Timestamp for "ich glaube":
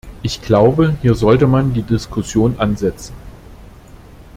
0.23-0.97